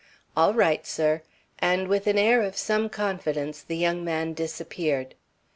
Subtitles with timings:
[0.35, 1.21] "All right, sir,"
[1.59, 5.13] and with an air of some confidence, the young man disappeared.